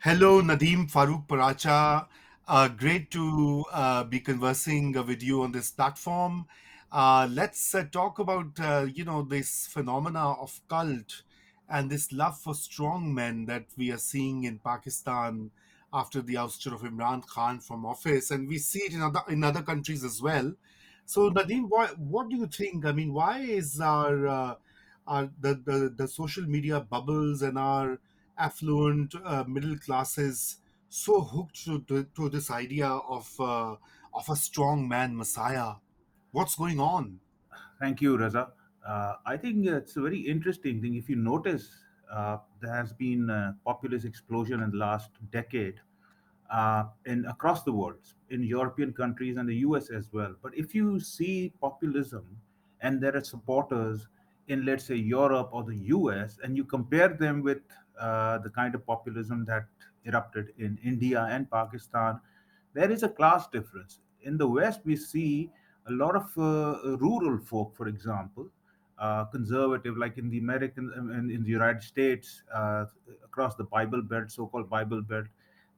[0.00, 2.06] Hello, Nadeem Farooq Paracha.
[2.48, 6.46] Uh, great to uh, be conversing uh, with you on this platform.
[6.90, 11.22] Uh, let's uh, talk about uh, you know this phenomena of cult
[11.68, 15.50] and this love for strong men that we are seeing in Pakistan
[15.92, 19.44] after the ouster of Imran Khan from office, and we see it in other in
[19.44, 20.52] other countries as well.
[21.06, 22.84] So, Nadeem, what what do you think?
[22.86, 24.56] I mean, why is our
[25.06, 27.98] our the, the the social media bubbles and our
[28.40, 30.56] affluent uh, middle classes
[30.88, 33.76] so hooked to, to, this idea of uh,
[34.14, 35.74] of a strong man messiah
[36.32, 37.20] what's going on
[37.80, 38.50] Thank you, Raza.
[38.86, 40.96] Uh, I think it's a very interesting thing.
[40.96, 41.70] If you notice,
[42.12, 45.80] uh, there has been a populist explosion in the last decade
[46.52, 50.34] uh, in across the world, in European countries and the US as well.
[50.42, 52.26] But if you see populism
[52.82, 54.08] and there are supporters
[54.50, 57.62] in, let's say, Europe or the US, and you compare them with
[57.98, 59.66] uh, the kind of populism that
[60.04, 62.20] erupted in India and Pakistan,
[62.74, 64.00] there is a class difference.
[64.22, 65.50] In the West, we see
[65.86, 68.48] a lot of uh, rural folk, for example,
[68.98, 72.84] uh, conservative, like in the American and in the United States, uh,
[73.24, 75.26] across the Bible Belt, so-called Bible Belt,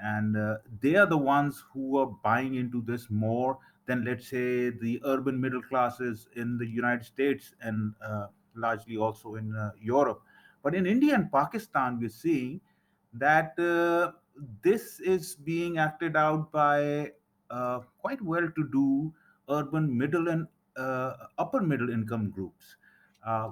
[0.00, 4.70] and uh, they are the ones who are buying into this more than, let's say,
[4.70, 8.26] the urban middle classes in the United States and uh,
[8.58, 10.20] largely also in uh, Europe.
[10.62, 12.60] But in India and Pakistan, we're seeing
[13.14, 14.12] that uh,
[14.62, 17.12] this is being acted out by
[17.50, 19.12] uh, quite well-to-do
[19.48, 20.46] urban middle and
[21.38, 22.76] upper middle income groups.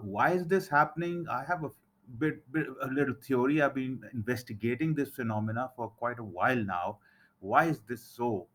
[0.03, 1.27] Why is this happening?
[1.31, 1.71] I have a
[2.19, 3.63] bit, bit a little theory.
[3.63, 6.99] I've been investigating this phenomena for quite a while now.
[7.41, 8.47] Why is this so?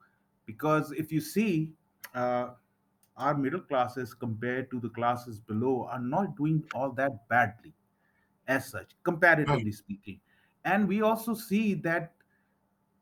[0.46, 1.72] Because if you see,
[2.16, 2.52] uh,
[3.22, 7.74] our middle classes compared to the classes below are not doing all that badly
[8.48, 10.20] as such, comparatively speaking.
[10.66, 12.14] And we also see that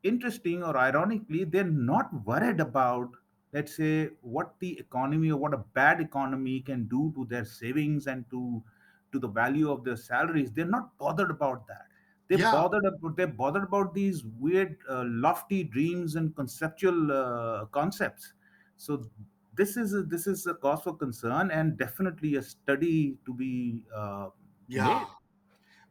[0.03, 3.09] interesting or ironically, they're not worried about,
[3.53, 8.07] let's say, what the economy or what a bad economy can do to their savings
[8.07, 8.63] and to
[9.11, 10.51] to the value of their salaries.
[10.51, 11.87] They're not bothered about that.
[12.27, 17.65] They're yeah bothered about they're bothered about these weird, uh, lofty dreams and conceptual uh,
[17.67, 18.33] concepts.
[18.77, 19.09] So
[19.59, 23.83] this is a, this is a cause for concern and definitely a study to be
[23.95, 24.27] uh,
[24.67, 24.87] yeah.
[24.87, 25.07] made.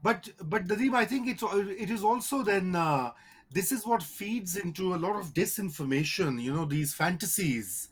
[0.03, 1.45] but but Nadeem, i think it's
[1.85, 3.11] it is also then uh,
[3.59, 7.89] this is what feeds into a lot of disinformation you know these fantasies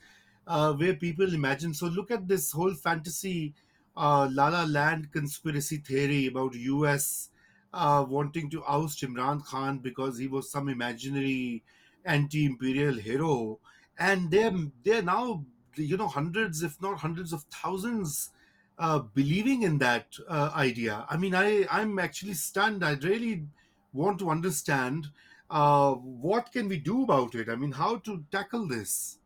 [0.46, 1.74] uh, where people imagine.
[1.74, 3.54] So look at this whole fantasy
[3.96, 7.30] uh, la la land conspiracy theory about us
[7.72, 11.64] uh, wanting to oust imran khan because he was some imaginary
[12.04, 13.58] anti-imperial hero.
[13.98, 14.52] And they're
[14.84, 15.44] they're now
[15.76, 18.30] you know hundreds if not hundreds of thousands
[18.78, 21.06] uh, believing in that uh, idea.
[21.08, 22.84] I mean, I I'm actually stunned.
[22.84, 23.44] I really
[23.92, 25.08] want to understand
[25.50, 27.48] uh, what can we do about it.
[27.48, 29.18] I mean, how to tackle this.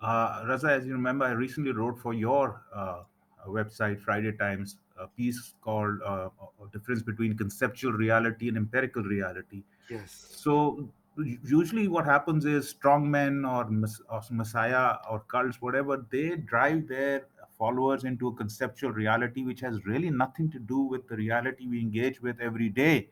[0.00, 3.02] Uh, Raza, as you remember, I recently wrote for your uh,
[3.48, 6.28] website, Friday Times, a piece called uh,
[6.72, 9.62] Difference Between Conceptual Reality and Empirical Reality.
[9.88, 10.34] Yes.
[10.36, 13.68] So, usually, what happens is strongmen or,
[14.10, 17.26] or messiah or cults, whatever, they drive their
[17.58, 21.80] followers into a conceptual reality which has really nothing to do with the reality we
[21.80, 23.08] engage with every day,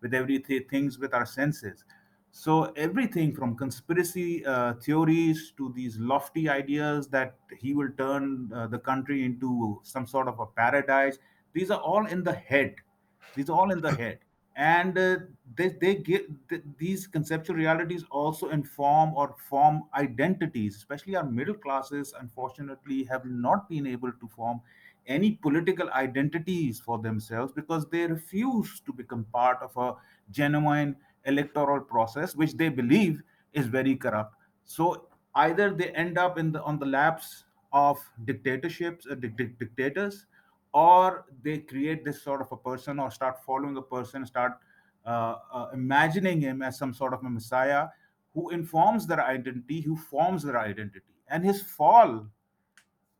[0.00, 1.84] with everything things with our senses.
[2.36, 8.66] So everything from conspiracy uh, theories to these lofty ideas that he will turn uh,
[8.66, 11.18] the country into some sort of a paradise,
[11.52, 12.74] these are all in the head.
[13.36, 14.18] These are all in the head,
[14.56, 15.16] and uh,
[15.56, 20.76] they they give th- these conceptual realities also inform or form identities.
[20.76, 24.60] Especially our middle classes, unfortunately, have not been able to form
[25.06, 29.94] any political identities for themselves because they refuse to become part of a
[30.30, 33.22] genuine electoral process, which they believe
[33.52, 34.36] is very corrupt.
[34.64, 39.58] So either they end up in the on the laps of dictatorships, uh, dic- dic-
[39.58, 40.26] dictators,
[40.72, 44.58] or they create this sort of a person or start following a person, start
[45.06, 47.88] Uh, uh, imagining him as some sort of a messiah
[48.32, 52.26] who informs their identity, who forms their identity, and his fall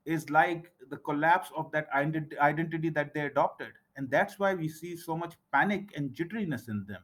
[0.06, 4.66] is like the collapse of that ident- identity that they adopted, and that's why we
[4.66, 7.02] see so much panic and jitteriness in them.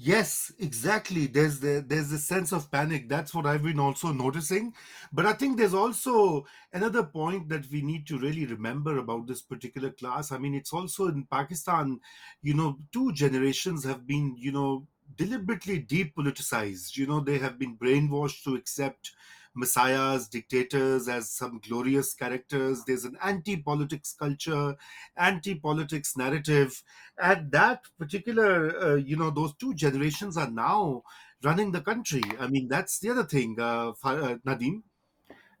[0.00, 1.26] Yes, exactly.
[1.26, 3.08] There's the there's this sense of panic.
[3.08, 4.72] That's what I've been also noticing.
[5.12, 9.42] But I think there's also another point that we need to really remember about this
[9.42, 10.30] particular class.
[10.30, 11.98] I mean, it's also in Pakistan,
[12.42, 14.86] you know, two generations have been, you know,
[15.16, 16.96] deliberately depoliticized.
[16.96, 19.10] You know, they have been brainwashed to accept
[19.58, 22.84] messiahs, dictators as some glorious characters.
[22.86, 24.76] There's an anti politics culture,
[25.16, 26.82] anti politics narrative.
[27.20, 31.02] And that particular, uh, you know, those two generations are now
[31.42, 32.22] running the country.
[32.38, 34.36] I mean, that's the other thing, uh, uh,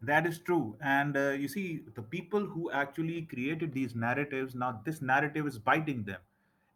[0.00, 0.76] That is true.
[0.80, 5.58] And uh, you see, the people who actually created these narratives, now this narrative is
[5.58, 6.20] biting them.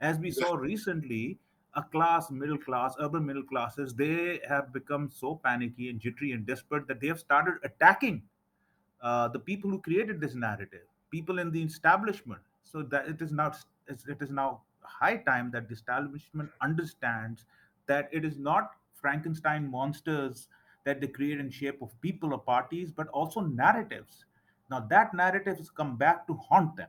[0.01, 1.39] As we saw recently,
[1.75, 6.47] a class, middle class, urban middle classes, they have become so panicky and jittery and
[6.47, 8.23] desperate that they have started attacking
[9.01, 12.41] uh, the people who created this narrative, people in the establishment.
[12.65, 13.53] So that it is now
[13.89, 17.45] it is now high time that the establishment understands
[17.87, 20.49] that it is not Frankenstein monsters
[20.85, 24.25] that they create in shape of people or parties, but also narratives.
[24.71, 26.89] Now that narrative has come back to haunt them.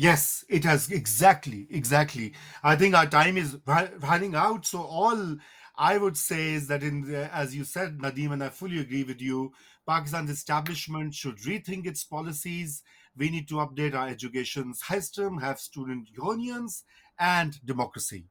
[0.00, 2.32] Yes, it has exactly, exactly.
[2.62, 4.64] I think our time is running out.
[4.64, 5.36] So all
[5.76, 9.02] I would say is that in the, as you said, Nadeem, and I fully agree
[9.02, 9.52] with you,
[9.88, 12.84] Pakistan's establishment should rethink its policies.
[13.16, 16.84] We need to update our education system, have student unions,
[17.18, 18.26] and democracy.